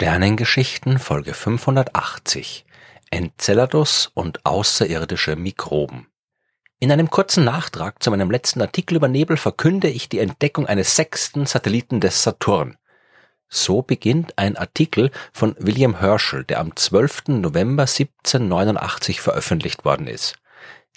Sternengeschichten 0.00 0.98
Folge 0.98 1.34
580 1.34 2.64
Enceladus 3.10 4.10
und 4.14 4.46
außerirdische 4.46 5.36
Mikroben. 5.36 6.06
In 6.78 6.90
einem 6.90 7.10
kurzen 7.10 7.44
Nachtrag 7.44 8.02
zu 8.02 8.10
meinem 8.10 8.30
letzten 8.30 8.62
Artikel 8.62 8.96
über 8.96 9.08
Nebel 9.08 9.36
verkünde 9.36 9.90
ich 9.90 10.08
die 10.08 10.20
Entdeckung 10.20 10.64
eines 10.66 10.96
sechsten 10.96 11.44
Satelliten 11.44 12.00
des 12.00 12.22
Saturn. 12.22 12.78
So 13.50 13.82
beginnt 13.82 14.38
ein 14.38 14.56
Artikel 14.56 15.10
von 15.34 15.54
William 15.58 15.98
Herschel, 15.98 16.44
der 16.44 16.60
am 16.60 16.74
12. 16.74 17.24
November 17.28 17.82
1789 17.82 19.20
veröffentlicht 19.20 19.84
worden 19.84 20.06
ist. 20.06 20.36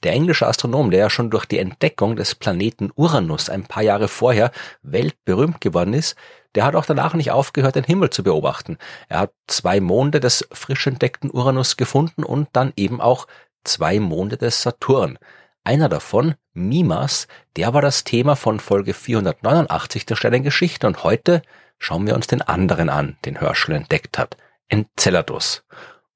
Der 0.04 0.12
englische 0.12 0.48
Astronom, 0.48 0.92
der 0.92 1.00
ja 1.00 1.10
schon 1.10 1.30
durch 1.30 1.46
die 1.46 1.60
Entdeckung 1.60 2.18
des 2.18 2.36
Planeten 2.36 2.92
Uranus 2.96 3.50
ein 3.50 3.64
paar 3.64 3.84
Jahre 3.84 4.10
vorher 4.10 4.52
weltberühmt 4.82 5.62
geworden 5.62 5.94
ist, 5.94 6.16
der 6.56 6.66
hat 6.66 6.76
auch 6.76 6.86
danach 6.86 7.14
nicht 7.14 7.32
aufgehört, 7.32 7.76
den 7.76 7.86
Himmel 7.86 8.10
zu 8.10 8.22
beobachten. 8.22 8.78
Er 9.08 9.20
hat 9.20 9.32
zwei 9.48 9.80
Monde 9.80 10.20
des 10.20 10.48
frisch 10.52 10.88
entdeckten 10.88 11.32
Uranus 11.32 11.78
gefunden 11.78 12.24
und 12.24 12.50
dann 12.52 12.74
eben 12.76 13.00
auch 13.00 13.28
zwei 13.64 14.00
Monde 14.00 14.38
des 14.38 14.62
Saturn. 14.62 15.18
Einer 15.64 15.88
davon, 15.88 16.36
Mimas, 16.54 17.28
der 17.56 17.74
war 17.74 17.82
das 17.82 18.04
Thema 18.04 18.36
von 18.36 18.60
Folge 18.60 18.94
489 18.94 20.06
der 20.06 20.16
Sternengeschichte 20.16 20.86
und 20.86 21.06
heute 21.06 21.42
schauen 21.80 22.06
wir 22.06 22.16
uns 22.16 22.28
den 22.28 22.42
anderen 22.42 22.90
an, 22.90 23.18
den 23.24 23.38
Herschel 23.40 23.76
entdeckt 23.76 24.18
hat, 24.18 24.36
Enceladus. 24.68 25.64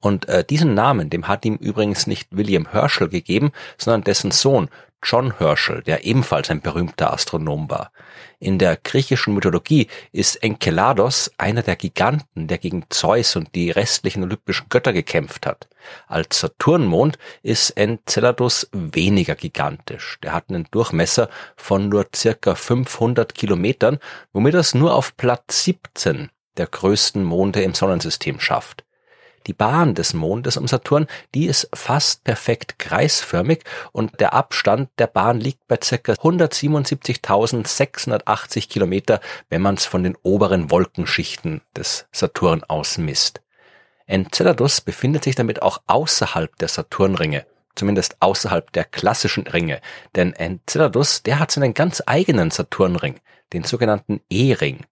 Und 0.08 0.30
äh, 0.30 0.46
diesen 0.46 0.74
Namen, 0.74 1.10
dem 1.10 1.28
hat 1.28 1.44
ihm 1.44 1.56
übrigens 1.56 2.08
nicht 2.08 2.30
William 2.32 2.72
Herschel 2.72 3.10
gegeben, 3.10 3.52
sondern 3.78 4.06
dessen 4.06 4.32
Sohn 4.32 4.70
John 5.04 5.38
Herschel, 5.38 5.84
der 5.84 6.06
ebenfalls 6.06 6.50
ein 6.50 6.62
berühmter 6.62 7.12
Astronom 7.12 7.70
war. 7.70 7.92
In 8.40 8.58
der 8.58 8.78
griechischen 8.78 9.34
Mythologie 9.34 9.88
ist 10.14 10.38
Enkelados 10.38 11.30
einer 11.38 11.62
der 11.62 11.76
Giganten, 11.76 12.48
der 12.48 12.58
gegen 12.58 12.86
Zeus 12.90 13.36
und 13.36 13.54
die 13.54 13.70
restlichen 13.70 14.24
olympischen 14.24 14.70
Götter 14.70 14.94
gekämpft 14.94 15.46
hat. 15.46 15.68
Als 16.08 16.40
Saturnmond 16.40 17.20
ist 17.44 17.72
Enceladus 17.72 18.70
weniger 18.72 19.36
gigantisch. 19.36 20.20
Der 20.24 20.32
hat 20.32 20.46
einen 20.48 20.68
Durchmesser 20.72 21.30
von 21.58 21.90
nur 21.90 22.08
circa 22.16 22.56
500 22.56 23.36
Kilometern, 23.36 24.00
womit 24.32 24.54
er 24.54 24.62
es 24.62 24.74
nur 24.74 24.96
auf 24.96 25.18
Platz 25.18 25.66
17 25.66 26.30
der 26.56 26.68
größten 26.68 27.26
Monde 27.26 27.62
im 27.62 27.74
Sonnensystem 27.74 28.40
schafft. 28.40 28.87
Die 29.48 29.54
Bahn 29.54 29.96
des 29.96 30.14
Mondes 30.14 30.58
um 30.58 30.68
Saturn, 30.68 31.08
die 31.34 31.46
ist 31.46 31.70
fast 31.74 32.26
perfekt 32.26 32.78
kreisförmig 32.80 33.64
und 33.94 34.20
der 34.20 34.34
Abstand 34.34 34.90
der 35.00 35.08
Bahn 35.08 35.40
liegt 35.40 35.66
bei 35.68 35.78
ca. 35.78 35.96
177.680 35.96 38.68
Kilometer, 38.68 39.22
wenn 39.50 39.62
man 39.62 39.76
es 39.76 39.86
von 39.86 40.04
den 40.04 40.18
oberen 40.22 40.70
Wolkenschichten 40.70 41.62
des 41.76 42.08
Saturn 42.12 42.66
aus 42.66 42.98
misst. 42.98 43.40
Enceladus 44.06 44.82
befindet 44.82 45.24
sich 45.24 45.36
damit 45.36 45.62
auch 45.62 45.82
außerhalb 45.88 46.54
der 46.58 46.68
Saturnringe, 46.68 47.46
zumindest 47.76 48.18
außerhalb 48.20 48.70
der 48.74 48.84
klassischen 48.84 49.48
Ringe, 49.48 49.80
denn 50.16 50.34
Enceladus, 50.34 51.24
der 51.24 51.40
hat 51.40 51.52
seinen 51.52 51.74
ganz 51.74 52.04
eigenen 52.06 52.52
Saturnring, 52.52 53.22
den 53.54 53.64
sogenannten 53.64 54.20
E-Ring. 54.30 54.86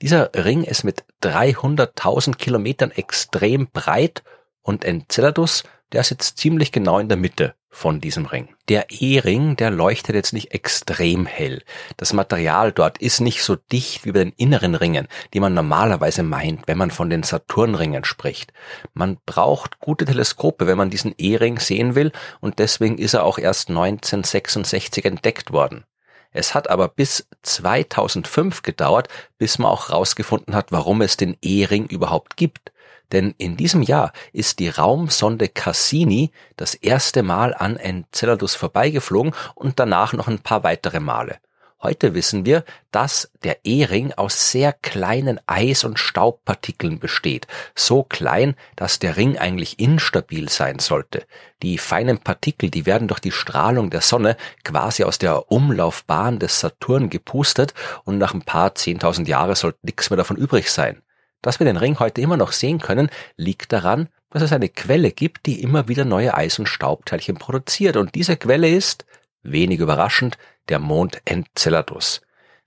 Dieser 0.00 0.30
Ring 0.34 0.62
ist 0.62 0.84
mit 0.84 1.04
300.000 1.22 2.36
Kilometern 2.36 2.92
extrem 2.92 3.68
breit 3.68 4.22
und 4.62 4.84
Enceladus, 4.84 5.64
der 5.90 6.04
sitzt 6.04 6.38
ziemlich 6.38 6.70
genau 6.70 7.00
in 7.00 7.08
der 7.08 7.16
Mitte 7.16 7.54
von 7.68 8.00
diesem 8.00 8.26
Ring. 8.26 8.54
Der 8.68 8.86
E-Ring, 8.90 9.56
der 9.56 9.70
leuchtet 9.70 10.14
jetzt 10.14 10.32
nicht 10.32 10.52
extrem 10.52 11.26
hell. 11.26 11.62
Das 11.96 12.12
Material 12.12 12.70
dort 12.70 12.98
ist 12.98 13.20
nicht 13.20 13.42
so 13.42 13.56
dicht 13.56 14.04
wie 14.04 14.12
bei 14.12 14.20
den 14.20 14.32
inneren 14.36 14.74
Ringen, 14.74 15.08
die 15.34 15.40
man 15.40 15.54
normalerweise 15.54 16.22
meint, 16.22 16.66
wenn 16.66 16.78
man 16.78 16.90
von 16.90 17.10
den 17.10 17.24
Saturnringen 17.24 18.04
spricht. 18.04 18.52
Man 18.94 19.18
braucht 19.26 19.80
gute 19.80 20.04
Teleskope, 20.04 20.66
wenn 20.66 20.78
man 20.78 20.90
diesen 20.90 21.14
E-Ring 21.18 21.58
sehen 21.58 21.94
will 21.94 22.12
und 22.40 22.58
deswegen 22.58 22.98
ist 22.98 23.14
er 23.14 23.24
auch 23.24 23.38
erst 23.38 23.68
1966 23.68 25.04
entdeckt 25.04 25.52
worden. 25.52 25.84
Es 26.32 26.54
hat 26.54 26.68
aber 26.70 26.88
bis 26.88 27.26
2005 27.42 28.62
gedauert, 28.62 29.08
bis 29.38 29.58
man 29.58 29.70
auch 29.70 29.88
herausgefunden 29.88 30.54
hat, 30.54 30.72
warum 30.72 31.00
es 31.00 31.16
den 31.16 31.36
E-Ring 31.42 31.86
überhaupt 31.86 32.36
gibt. 32.36 32.72
Denn 33.12 33.34
in 33.38 33.56
diesem 33.56 33.82
Jahr 33.82 34.12
ist 34.32 34.58
die 34.58 34.68
Raumsonde 34.68 35.48
Cassini 35.48 36.30
das 36.56 36.74
erste 36.74 37.22
Mal 37.22 37.54
an 37.54 37.76
Enceladus 37.76 38.54
vorbeigeflogen 38.54 39.34
und 39.54 39.78
danach 39.78 40.12
noch 40.12 40.28
ein 40.28 40.40
paar 40.40 40.62
weitere 40.62 41.00
Male. 41.00 41.38
Heute 41.80 42.12
wissen 42.14 42.44
wir, 42.44 42.64
dass 42.90 43.30
der 43.44 43.58
E-Ring 43.64 44.12
aus 44.12 44.50
sehr 44.50 44.72
kleinen 44.72 45.38
Eis- 45.46 45.84
und 45.84 46.00
Staubpartikeln 46.00 46.98
besteht. 46.98 47.46
So 47.76 48.02
klein, 48.02 48.56
dass 48.74 48.98
der 48.98 49.16
Ring 49.16 49.38
eigentlich 49.38 49.78
instabil 49.78 50.48
sein 50.48 50.80
sollte. 50.80 51.24
Die 51.62 51.78
feinen 51.78 52.18
Partikel, 52.18 52.68
die 52.68 52.84
werden 52.84 53.06
durch 53.06 53.20
die 53.20 53.30
Strahlung 53.30 53.90
der 53.90 54.00
Sonne 54.00 54.36
quasi 54.64 55.04
aus 55.04 55.18
der 55.18 55.52
Umlaufbahn 55.52 56.40
des 56.40 56.58
Saturn 56.58 57.10
gepustet 57.10 57.74
und 58.04 58.18
nach 58.18 58.34
ein 58.34 58.42
paar 58.42 58.74
zehntausend 58.74 59.28
Jahre 59.28 59.54
sollte 59.54 59.78
nichts 59.82 60.10
mehr 60.10 60.16
davon 60.16 60.36
übrig 60.36 60.72
sein. 60.72 61.02
Dass 61.42 61.60
wir 61.60 61.64
den 61.64 61.76
Ring 61.76 62.00
heute 62.00 62.20
immer 62.20 62.36
noch 62.36 62.50
sehen 62.50 62.80
können, 62.80 63.08
liegt 63.36 63.72
daran, 63.72 64.08
dass 64.30 64.42
es 64.42 64.52
eine 64.52 64.68
Quelle 64.68 65.12
gibt, 65.12 65.46
die 65.46 65.62
immer 65.62 65.86
wieder 65.86 66.04
neue 66.04 66.34
Eis- 66.34 66.58
und 66.58 66.68
Staubteilchen 66.68 67.36
produziert. 67.36 67.96
Und 67.96 68.16
diese 68.16 68.36
Quelle 68.36 68.68
ist, 68.68 69.06
wenig 69.44 69.78
überraschend, 69.78 70.36
der 70.68 70.78
Mond 70.78 71.20
Enceladus. 71.24 72.22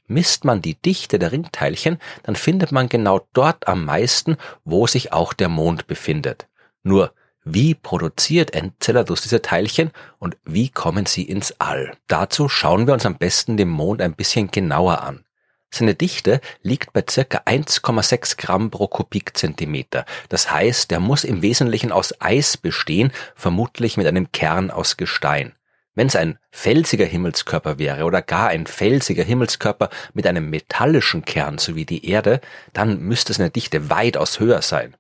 Misst 0.07 0.43
man 0.43 0.61
die 0.61 0.75
Dichte 0.75 1.19
der 1.19 1.31
Ringteilchen, 1.31 1.97
dann 2.23 2.35
findet 2.35 2.71
man 2.71 2.89
genau 2.89 3.25
dort 3.33 3.67
am 3.67 3.85
meisten, 3.85 4.37
wo 4.65 4.85
sich 4.87 5.13
auch 5.13 5.33
der 5.33 5.47
Mond 5.47 5.87
befindet. 5.87 6.47
Nur, 6.83 7.13
wie 7.43 7.73
produziert 7.73 8.53
Enceladus 8.53 9.21
diese 9.21 9.41
Teilchen 9.41 9.91
und 10.19 10.37
wie 10.43 10.69
kommen 10.69 11.05
sie 11.05 11.23
ins 11.23 11.55
All? 11.59 11.97
Dazu 12.07 12.49
schauen 12.49 12.87
wir 12.87 12.93
uns 12.93 13.05
am 13.05 13.17
besten 13.17 13.57
den 13.57 13.69
Mond 13.69 14.01
ein 14.01 14.13
bisschen 14.13 14.51
genauer 14.51 15.01
an. 15.01 15.23
Seine 15.73 15.95
Dichte 15.95 16.41
liegt 16.61 16.91
bei 16.91 17.03
circa 17.09 17.39
1,6 17.45 18.37
Gramm 18.37 18.69
pro 18.69 18.87
Kubikzentimeter. 18.87 20.05
Das 20.27 20.51
heißt, 20.51 20.91
der 20.91 20.99
muss 20.99 21.23
im 21.23 21.41
Wesentlichen 21.41 21.93
aus 21.93 22.13
Eis 22.19 22.57
bestehen, 22.57 23.13
vermutlich 23.35 23.95
mit 23.95 24.05
einem 24.05 24.31
Kern 24.33 24.69
aus 24.69 24.97
Gestein. 24.97 25.53
Wenn 25.93 26.07
es 26.07 26.15
ein 26.15 26.39
felsiger 26.51 27.05
Himmelskörper 27.05 27.77
wäre 27.77 28.05
oder 28.05 28.21
gar 28.21 28.47
ein 28.47 28.65
felsiger 28.65 29.23
Himmelskörper 29.23 29.89
mit 30.13 30.25
einem 30.25 30.49
metallischen 30.49 31.25
Kern, 31.25 31.57
so 31.57 31.75
wie 31.75 31.85
die 31.85 32.09
Erde, 32.09 32.39
dann 32.71 33.01
müsste 33.01 33.33
seine 33.33 33.49
Dichte 33.49 33.89
weitaus 33.89 34.39
höher 34.39 34.61
sein. 34.61 34.95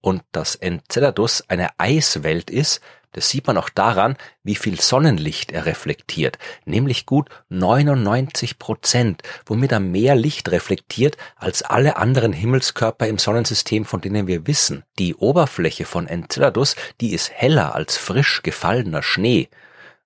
Und 0.00 0.22
dass 0.30 0.54
Enceladus 0.54 1.42
eine 1.48 1.70
Eiswelt 1.78 2.50
ist, 2.50 2.80
das 3.12 3.30
sieht 3.30 3.48
man 3.48 3.56
auch 3.56 3.68
daran, 3.68 4.16
wie 4.44 4.54
viel 4.54 4.80
Sonnenlicht 4.80 5.50
er 5.50 5.66
reflektiert, 5.66 6.38
nämlich 6.66 7.04
gut 7.04 7.30
99 7.48 8.60
Prozent, 8.60 9.22
womit 9.46 9.72
er 9.72 9.80
mehr 9.80 10.14
Licht 10.14 10.50
reflektiert 10.50 11.16
als 11.34 11.62
alle 11.62 11.96
anderen 11.96 12.32
Himmelskörper 12.32 13.08
im 13.08 13.18
Sonnensystem, 13.18 13.86
von 13.86 14.00
denen 14.02 14.28
wir 14.28 14.46
wissen. 14.46 14.84
Die 15.00 15.16
Oberfläche 15.16 15.84
von 15.84 16.06
Enceladus, 16.06 16.76
die 17.00 17.12
ist 17.12 17.32
heller 17.32 17.74
als 17.74 17.96
frisch 17.96 18.42
gefallener 18.42 19.02
Schnee 19.02 19.48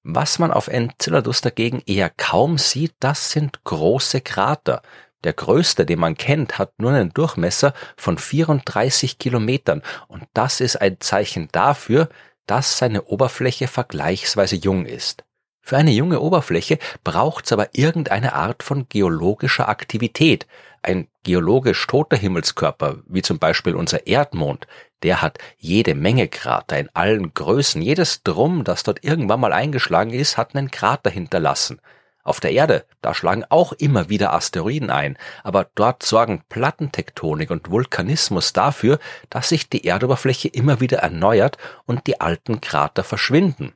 was 0.03 0.39
man 0.39 0.51
auf 0.51 0.69
Enceladus 0.69 1.41
dagegen 1.41 1.83
eher 1.87 2.11
kaum 2.11 2.59
sieht, 2.59 2.95
das 3.01 3.31
sind 3.31 3.65
große 3.65 4.21
Krater. 4.21 4.83
Der 5.25 5.33
größte, 5.33 5.87
den 5.87 6.01
man 6.01 6.17
kennt, 6.17 6.59
hat 6.59 6.73
nur 6.79 6.91
einen 6.91 7.13
Durchmesser 7.13 7.75
von 7.97 8.19
34 8.19 9.19
Kilometern 9.19 9.83
und 10.09 10.25
das 10.35 10.61
ist 10.61 10.77
ein 10.77 11.01
Zeichen 11.01 11.49
dafür, 11.53 12.09
dass 12.47 12.79
seine 12.79 13.05
Oberfläche 13.05 13.69
vergleichsweise 13.69 14.57
jung 14.57 14.85
ist. 14.85 15.25
Für 15.65 15.77
eine 15.77 15.93
junge 15.93 16.21
Oberfläche 16.21 16.79
braucht's 17.05 17.53
aber 17.53 17.69
irgendeine 17.73 18.33
Art 18.33 18.65
von 18.65 18.89
geologischer 18.89 19.69
Aktivität. 19.69 20.49
Ein 20.83 21.07
geologisch 21.23 21.87
toter 21.87 22.17
Himmelskörper, 22.17 22.99
wie 23.07 23.23
zum 23.23 23.39
Beispiel 23.39 23.77
unser 23.77 24.09
Erdmond, 24.09 24.67
der 25.03 25.23
hat 25.23 25.39
jede 25.59 25.95
Menge 25.95 26.29
Krater 26.29 26.79
in 26.79 26.89
allen 26.95 27.35
Größen. 27.35 27.83
Jedes 27.83 28.23
Drum, 28.23 28.65
das 28.65 28.83
dort 28.83 29.05
irgendwann 29.05 29.41
mal 29.41 29.53
eingeschlagen 29.53 30.13
ist, 30.13 30.37
hat 30.37 30.55
einen 30.55 30.71
Krater 30.71 31.11
hinterlassen. 31.11 31.81
Auf 32.25 32.39
der 32.39 32.53
Erde, 32.53 32.85
da 33.01 33.15
schlagen 33.15 33.45
auch 33.49 33.73
immer 33.73 34.09
wieder 34.09 34.33
Asteroiden 34.33 34.91
ein, 34.91 35.19
aber 35.43 35.69
dort 35.75 36.05
sorgen 36.05 36.45
Plattentektonik 36.49 37.51
und 37.51 37.69
Vulkanismus 37.69 38.53
dafür, 38.53 39.01
dass 39.29 39.49
sich 39.49 39.69
die 39.69 39.85
Erdoberfläche 39.85 40.47
immer 40.47 40.81
wieder 40.81 40.99
erneuert 40.99 41.59
und 41.85 42.07
die 42.07 42.21
alten 42.21 42.61
Krater 42.61 43.03
verschwinden. 43.03 43.75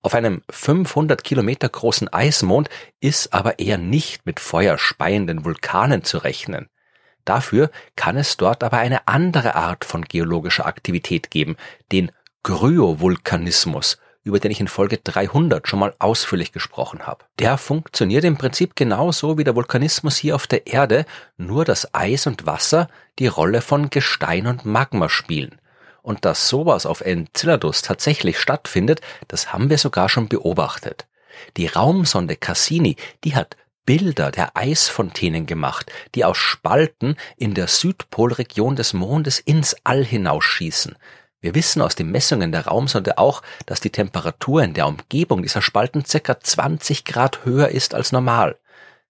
Auf 0.00 0.14
einem 0.14 0.42
500 0.48 1.22
Kilometer 1.22 1.68
großen 1.68 2.10
Eismond 2.10 2.70
ist 3.00 3.34
aber 3.34 3.58
eher 3.58 3.76
nicht 3.76 4.24
mit 4.24 4.40
feuerspeienden 4.40 5.44
Vulkanen 5.44 6.04
zu 6.04 6.18
rechnen. 6.18 6.70
Dafür 7.28 7.70
kann 7.94 8.16
es 8.16 8.38
dort 8.38 8.64
aber 8.64 8.78
eine 8.78 9.06
andere 9.06 9.54
Art 9.54 9.84
von 9.84 10.02
geologischer 10.02 10.64
Aktivität 10.64 11.30
geben, 11.30 11.56
den 11.92 12.10
Kryovulkanismus. 12.42 13.98
über 14.24 14.40
den 14.40 14.50
ich 14.50 14.60
in 14.60 14.68
Folge 14.68 14.98
300 14.98 15.66
schon 15.66 15.78
mal 15.78 15.94
ausführlich 15.98 16.52
gesprochen 16.52 17.06
habe. 17.06 17.24
Der 17.38 17.56
funktioniert 17.56 18.24
im 18.24 18.36
Prinzip 18.36 18.76
genauso 18.76 19.38
wie 19.38 19.44
der 19.44 19.56
Vulkanismus 19.56 20.16
hier 20.16 20.34
auf 20.34 20.46
der 20.46 20.66
Erde, 20.66 21.06
nur 21.38 21.64
dass 21.64 21.94
Eis 21.94 22.26
und 22.26 22.44
Wasser 22.44 22.88
die 23.18 23.26
Rolle 23.26 23.62
von 23.62 23.88
Gestein 23.90 24.46
und 24.46 24.66
Magma 24.66 25.08
spielen. 25.08 25.60
Und 26.02 26.24
dass 26.26 26.48
sowas 26.48 26.84
auf 26.84 27.00
Enceladus 27.00 27.80
tatsächlich 27.80 28.38
stattfindet, 28.38 29.00
das 29.28 29.52
haben 29.52 29.70
wir 29.70 29.78
sogar 29.78 30.08
schon 30.08 30.28
beobachtet. 30.28 31.06
Die 31.56 31.66
Raumsonde 31.66 32.36
Cassini, 32.36 32.96
die 33.24 33.34
hat 33.34 33.56
Bilder 33.88 34.30
der 34.30 34.54
Eisfontänen 34.54 35.46
gemacht, 35.46 35.90
die 36.14 36.26
aus 36.26 36.36
Spalten 36.36 37.16
in 37.38 37.54
der 37.54 37.68
Südpolregion 37.68 38.76
des 38.76 38.92
Mondes 38.92 39.38
ins 39.38 39.76
All 39.82 40.04
hinausschießen. 40.04 40.94
Wir 41.40 41.54
wissen 41.54 41.80
aus 41.80 41.94
den 41.94 42.10
Messungen 42.10 42.52
der 42.52 42.66
Raumsonde 42.66 43.16
auch, 43.16 43.40
dass 43.64 43.80
die 43.80 43.88
Temperatur 43.88 44.62
in 44.62 44.74
der 44.74 44.86
Umgebung 44.86 45.40
dieser 45.40 45.62
Spalten 45.62 46.04
circa 46.04 46.38
20 46.38 47.06
Grad 47.06 47.46
höher 47.46 47.70
ist 47.70 47.94
als 47.94 48.12
normal. 48.12 48.58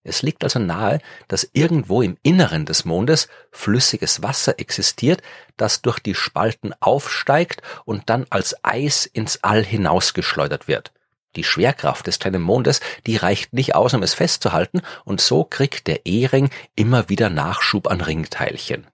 Es 0.05 0.23
liegt 0.23 0.45
also 0.45 0.61
nahe, 0.61 1.01
dass 1.27 1.51
irgendwo 1.55 2.01
im 2.01 2.17
Inneren 2.23 2.65
des 2.65 2.85
Mondes 2.85 3.27
flüssiges 3.51 4.23
Wasser 4.23 4.61
existiert, 4.61 5.23
das 5.57 5.83
durch 5.83 5.99
die 5.99 6.15
Spalten 6.15 6.73
aufsteigt 6.79 7.63
und 7.85 8.09
dann 8.11 8.27
als 8.31 8.55
Eis 8.63 9.07
ins 9.07 9.43
All 9.43 9.65
hinausgeschleudert 9.65 10.69
wird. 10.69 10.93
Die 11.39 11.45
Schwerkraft 11.45 12.09
des 12.09 12.19
kleinen 12.19 12.43
Mondes, 12.43 12.81
die 13.07 13.15
reicht 13.15 13.53
nicht 13.53 13.77
aus, 13.77 13.95
um 13.95 14.03
es 14.03 14.13
festzuhalten, 14.13 14.83
und 15.05 15.21
so 15.21 15.45
kriegt 15.45 15.87
der 15.87 16.05
E-Ring 16.05 16.51
immer 16.75 17.09
wieder 17.09 17.31
Nachschub 17.31 17.87
an 17.87 18.01
Ringteilchen. 18.01 18.89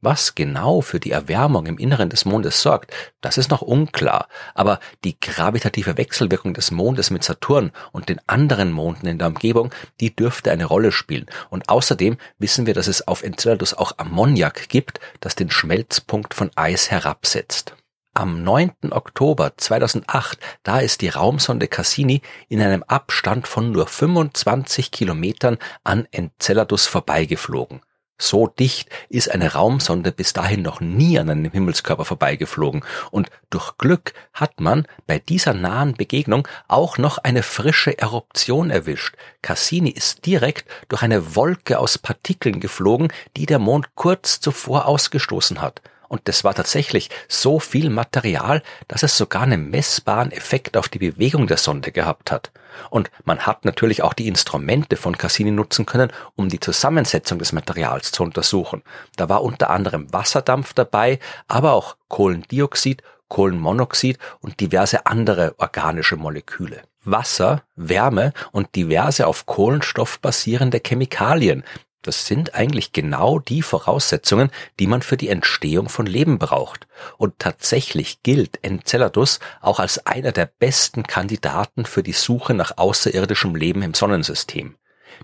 Was 0.00 0.34
genau 0.34 0.80
für 0.80 0.98
die 0.98 1.10
Erwärmung 1.10 1.66
im 1.66 1.76
Inneren 1.76 2.08
des 2.08 2.24
Mondes 2.24 2.62
sorgt, 2.62 2.94
das 3.20 3.36
ist 3.36 3.50
noch 3.50 3.60
unklar, 3.60 4.28
aber 4.54 4.80
die 5.04 5.20
gravitative 5.20 5.98
Wechselwirkung 5.98 6.54
des 6.54 6.70
Mondes 6.70 7.10
mit 7.10 7.24
Saturn 7.24 7.72
und 7.92 8.08
den 8.08 8.18
anderen 8.26 8.72
Monden 8.72 9.06
in 9.06 9.18
der 9.18 9.28
Umgebung, 9.28 9.70
die 10.00 10.16
dürfte 10.16 10.50
eine 10.50 10.64
Rolle 10.64 10.92
spielen. 10.92 11.26
Und 11.50 11.68
außerdem 11.68 12.16
wissen 12.38 12.64
wir, 12.64 12.72
dass 12.72 12.86
es 12.86 13.06
auf 13.06 13.22
Enceladus 13.22 13.74
auch 13.74 13.98
Ammoniak 13.98 14.70
gibt, 14.70 14.98
das 15.20 15.34
den 15.34 15.50
Schmelzpunkt 15.50 16.32
von 16.32 16.50
Eis 16.56 16.90
herabsetzt. 16.90 17.74
Am 18.14 18.42
9. 18.42 18.72
Oktober 18.90 19.56
2008, 19.56 20.38
da 20.64 20.80
ist 20.80 21.00
die 21.00 21.08
Raumsonde 21.08 21.66
Cassini 21.66 22.20
in 22.50 22.60
einem 22.60 22.82
Abstand 22.82 23.48
von 23.48 23.72
nur 23.72 23.86
25 23.86 24.90
Kilometern 24.90 25.56
an 25.82 26.06
Enceladus 26.10 26.86
vorbeigeflogen. 26.86 27.80
So 28.18 28.48
dicht 28.48 28.90
ist 29.08 29.30
eine 29.30 29.54
Raumsonde 29.54 30.12
bis 30.12 30.34
dahin 30.34 30.60
noch 30.60 30.82
nie 30.82 31.18
an 31.18 31.30
einem 31.30 31.50
Himmelskörper 31.50 32.04
vorbeigeflogen 32.04 32.84
und 33.10 33.30
durch 33.48 33.78
Glück 33.78 34.12
hat 34.34 34.60
man 34.60 34.86
bei 35.06 35.18
dieser 35.18 35.54
nahen 35.54 35.94
Begegnung 35.94 36.46
auch 36.68 36.98
noch 36.98 37.16
eine 37.16 37.42
frische 37.42 37.98
Eruption 37.98 38.68
erwischt. 38.68 39.16
Cassini 39.40 39.88
ist 39.88 40.26
direkt 40.26 40.68
durch 40.88 41.00
eine 41.00 41.34
Wolke 41.34 41.78
aus 41.78 41.96
Partikeln 41.96 42.60
geflogen, 42.60 43.10
die 43.38 43.46
der 43.46 43.58
Mond 43.58 43.94
kurz 43.94 44.38
zuvor 44.38 44.84
ausgestoßen 44.84 45.62
hat. 45.62 45.80
Und 46.12 46.28
das 46.28 46.44
war 46.44 46.52
tatsächlich 46.52 47.08
so 47.26 47.58
viel 47.58 47.88
Material, 47.88 48.62
dass 48.86 49.02
es 49.02 49.16
sogar 49.16 49.44
einen 49.44 49.70
messbaren 49.70 50.30
Effekt 50.30 50.76
auf 50.76 50.90
die 50.90 50.98
Bewegung 50.98 51.46
der 51.46 51.56
Sonde 51.56 51.90
gehabt 51.90 52.30
hat. 52.30 52.52
Und 52.90 53.10
man 53.24 53.46
hat 53.46 53.64
natürlich 53.64 54.02
auch 54.02 54.12
die 54.12 54.28
Instrumente 54.28 54.96
von 54.98 55.16
Cassini 55.16 55.52
nutzen 55.52 55.86
können, 55.86 56.12
um 56.36 56.50
die 56.50 56.60
Zusammensetzung 56.60 57.38
des 57.38 57.52
Materials 57.52 58.12
zu 58.12 58.24
untersuchen. 58.24 58.82
Da 59.16 59.30
war 59.30 59.42
unter 59.42 59.70
anderem 59.70 60.12
Wasserdampf 60.12 60.74
dabei, 60.74 61.18
aber 61.48 61.72
auch 61.72 61.96
Kohlendioxid, 62.08 63.02
Kohlenmonoxid 63.28 64.18
und 64.40 64.60
diverse 64.60 65.06
andere 65.06 65.54
organische 65.56 66.16
Moleküle. 66.16 66.82
Wasser, 67.04 67.62
Wärme 67.74 68.34
und 68.52 68.74
diverse 68.76 69.26
auf 69.26 69.46
Kohlenstoff 69.46 70.20
basierende 70.20 70.82
Chemikalien, 70.86 71.64
das 72.02 72.26
sind 72.26 72.54
eigentlich 72.54 72.92
genau 72.92 73.38
die 73.38 73.62
Voraussetzungen, 73.62 74.50
die 74.78 74.86
man 74.86 75.02
für 75.02 75.16
die 75.16 75.28
Entstehung 75.28 75.88
von 75.88 76.06
Leben 76.06 76.38
braucht. 76.38 76.86
Und 77.16 77.38
tatsächlich 77.38 78.22
gilt 78.22 78.62
Enceladus 78.62 79.40
auch 79.60 79.78
als 79.78 80.06
einer 80.06 80.32
der 80.32 80.46
besten 80.46 81.04
Kandidaten 81.04 81.86
für 81.86 82.02
die 82.02 82.12
Suche 82.12 82.54
nach 82.54 82.76
außerirdischem 82.76 83.54
Leben 83.54 83.82
im 83.82 83.94
Sonnensystem. 83.94 84.76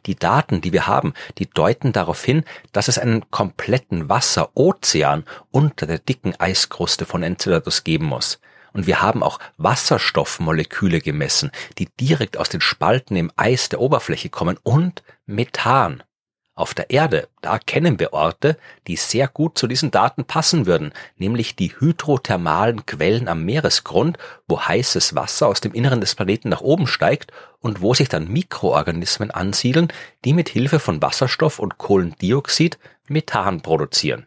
Die 0.07 0.15
Daten, 0.15 0.61
die 0.61 0.73
wir 0.73 0.87
haben, 0.87 1.15
die 1.39 1.51
deuten 1.51 1.93
darauf 1.93 2.25
hin, 2.25 2.45
dass 2.73 2.89
es 2.89 2.99
einen 2.99 3.31
kompletten 3.31 4.09
Wasserozean 4.09 5.25
unter 5.51 5.87
der 5.87 5.99
dicken 5.99 6.39
Eiskruste 6.39 7.05
von 7.05 7.23
Enceladus 7.23 7.85
geben 7.85 8.07
muss. 8.07 8.39
Und 8.73 8.87
wir 8.87 9.03
haben 9.03 9.23
auch 9.23 9.41
Wasserstoffmoleküle 9.57 11.01
gemessen, 11.01 11.51
die 11.79 11.89
direkt 12.01 12.37
aus 12.37 12.49
den 12.49 12.61
Spalten 12.61 13.17
im 13.17 13.33
Eis 13.35 13.71
der 13.71 13.81
Oberfläche 13.81 14.29
kommen 14.29 14.59
und 14.63 15.03
Methan. 15.27 16.03
Auf 16.59 16.75
der 16.75 16.91
Erde, 16.91 17.29
da 17.41 17.61
kennen 17.61 18.01
wir 18.01 18.13
Orte, 18.13 18.59
die 18.89 18.97
sehr 18.97 19.29
gut 19.29 19.57
zu 19.57 19.69
diesen 19.69 19.93
Daten 19.93 20.25
passen 20.25 20.67
würden, 20.67 20.93
nämlich 21.17 21.55
die 21.55 21.73
hydrothermalen 21.79 22.85
Quellen 22.85 23.29
am 23.29 23.45
Meeresgrund, 23.45 24.19
wo 24.49 24.61
heißes 24.61 25.15
Wasser 25.15 25.47
aus 25.47 25.61
dem 25.61 25.73
Inneren 25.73 26.01
des 26.01 26.17
Planeten 26.17 26.49
nach 26.49 26.61
oben 26.61 26.89
steigt 26.89 27.31
und 27.61 27.81
wo 27.81 27.95
sich 27.95 28.09
dann 28.09 28.27
Mikroorganismen 28.27 29.31
ansiedeln, 29.31 29.87
die 30.25 30.33
mit 30.33 30.49
Hilfe 30.49 30.81
von 30.81 31.01
Wasserstoff 31.01 31.61
und 31.61 31.79
Kohlendioxid 31.79 32.77
Methan 33.07 33.61
produzieren. 33.61 34.27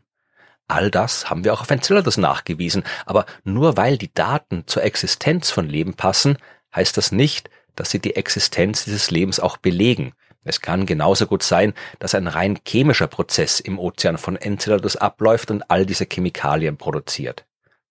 All 0.69 0.89
das 0.89 1.29
haben 1.29 1.43
wir 1.43 1.53
auch 1.53 1.59
auf 1.59 1.69
Enceladus 1.69 2.15
nachgewiesen, 2.15 2.85
aber 3.05 3.25
nur 3.43 3.75
weil 3.75 3.97
die 3.97 4.13
Daten 4.13 4.63
zur 4.67 4.85
Existenz 4.85 5.51
von 5.51 5.67
Leben 5.67 5.95
passen, 5.95 6.37
heißt 6.73 6.95
das 6.95 7.11
nicht, 7.11 7.49
dass 7.75 7.91
sie 7.91 7.99
die 7.99 8.15
Existenz 8.15 8.85
dieses 8.85 9.11
Lebens 9.11 9.41
auch 9.41 9.57
belegen. 9.57 10.13
Es 10.43 10.61
kann 10.61 10.85
genauso 10.85 11.27
gut 11.27 11.43
sein, 11.43 11.73
dass 11.99 12.15
ein 12.15 12.27
rein 12.27 12.59
chemischer 12.67 13.07
Prozess 13.07 13.59
im 13.59 13.77
Ozean 13.77 14.17
von 14.17 14.35
Enceladus 14.35 14.95
abläuft 14.95 15.51
und 15.51 15.69
all 15.69 15.85
diese 15.85 16.05
Chemikalien 16.05 16.77
produziert. 16.77 17.45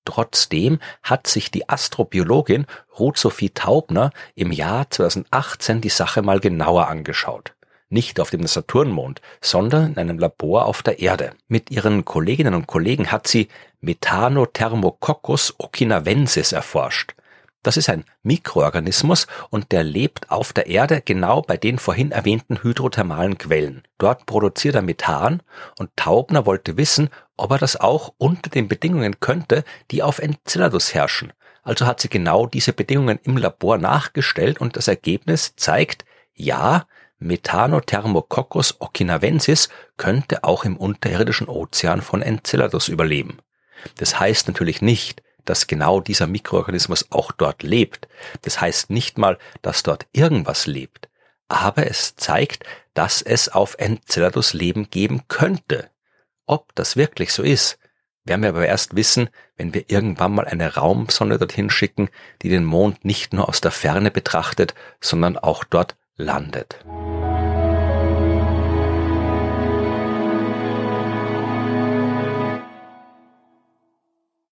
Trotzdem 0.05 0.81
hat 1.03 1.27
sich 1.27 1.51
die 1.51 1.69
Astrobiologin 1.69 2.67
Ruth 2.99 3.19
Sophie 3.19 3.51
Taubner 3.51 4.11
im 4.35 4.51
Jahr 4.51 4.91
2018 4.91 5.81
die 5.81 5.91
Sache 5.91 6.23
mal 6.23 6.41
genauer 6.41 6.89
angeschaut. 6.89 7.55
Nicht 7.91 8.21
auf 8.21 8.31
dem 8.31 8.47
Saturnmond, 8.47 9.21
sondern 9.41 9.93
in 9.93 9.99
einem 9.99 10.19
Labor 10.19 10.67
auf 10.67 10.83
der 10.83 11.01
Erde. 11.01 11.33
Mit 11.49 11.71
ihren 11.71 12.05
Kolleginnen 12.05 12.55
und 12.55 12.67
Kollegen 12.67 13.11
hat 13.13 13.27
sie 13.27 13.49
Methanothermococcus 13.81 15.55
okinavensis 15.59 16.53
erforscht. 16.53 17.15
Das 17.63 17.77
ist 17.77 17.91
ein 17.91 18.05
Mikroorganismus 18.23 19.27
und 19.51 19.71
der 19.71 19.85
lebt 19.85 20.31
auf 20.31 20.55
der 20.55 20.67
Erde 20.67 21.03
genau 21.03 21.43
bei 21.43 21.59
den 21.59 21.79
vorhin 21.79 22.11
erwähnten 22.11 22.63
hydrothermalen 22.63 23.37
Quellen. 23.37 23.83
Dort 23.99 24.25
produziert 24.25 24.77
er 24.77 24.83
Methan 24.83 25.43
und 25.79 25.91
Taubner 25.95 26.47
wollte 26.47 26.79
wissen, 26.79 27.11
ob 27.37 27.51
er 27.51 27.59
das 27.59 27.77
auch 27.77 28.15
unter 28.17 28.49
den 28.49 28.69
Bedingungen 28.69 29.21
könnte, 29.21 29.65
die 29.91 30.03
auf 30.03 30.21
Enceladus 30.21 30.95
herrschen. 30.95 31.35
Also 31.63 31.85
hat 31.85 32.01
sie 32.01 32.09
genau 32.09 32.47
diese 32.47 32.73
Bedingungen 32.73 33.21
im 33.25 33.37
Labor 33.37 33.77
nachgestellt 33.77 34.59
und 34.59 34.77
das 34.77 34.89
Ergebnis 34.89 35.55
zeigt, 35.57 36.07
ja, 36.35 36.87
Methanothermococcus 37.19 38.81
okinavensis 38.81 39.69
könnte 39.99 40.45
auch 40.45 40.65
im 40.65 40.79
unterirdischen 40.79 41.49
Ozean 41.49 42.01
von 42.01 42.23
Enceladus 42.23 42.89
überleben. 42.89 43.39
Das 43.99 44.19
heißt 44.19 44.49
natürlich 44.49 44.81
nicht, 44.81 45.23
dass 45.45 45.67
genau 45.67 46.01
dieser 46.01 46.27
Mikroorganismus 46.27 47.07
auch 47.11 47.33
dort 47.33 47.63
lebt. 47.63 48.09
Das 48.43 48.61
heißt 48.61 48.91
nicht 48.91 49.19
mal, 49.19 49.39
dass 49.63 49.83
dort 49.83 50.07
irgendwas 50.13 50.67
lebt, 50.67 51.09
aber 51.49 51.87
es 51.87 52.17
zeigt, 52.17 52.65
dass 52.95 53.23
es 53.23 53.49
auf 53.49 53.77
Enceladus 53.79 54.53
Leben 54.53 54.91
geben 54.91 55.23
könnte. 55.29 55.91
Ob 56.47 56.75
das 56.75 56.97
wirklich 56.97 57.33
so 57.33 57.43
ist, 57.43 57.79
werden 58.25 58.43
wir 58.43 58.51
aber 58.51 58.67
erst 58.67 58.97
wissen, 58.97 59.31
wenn 59.57 59.75
wir 59.75 59.85
irgendwann 59.89 60.33
mal 60.33 60.47
eine 60.47 60.75
Raumsonde 60.75 61.39
dorthin 61.39 61.71
schicken, 61.71 62.11
die 62.43 62.49
den 62.49 62.65
Mond 62.65 63.05
nicht 63.05 63.33
nur 63.33 63.49
aus 63.49 63.61
der 63.61 63.71
Ferne 63.71 64.11
betrachtet, 64.11 64.75
sondern 65.01 65.39
auch 65.39 65.65
dort 65.65 65.97
landet. 66.17 66.85